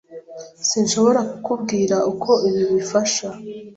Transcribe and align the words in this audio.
Sinshobora 0.69 1.19
kukubwira 1.29 1.97
uko 2.11 2.31
ibi 2.49 2.63
bifasha. 2.73 3.27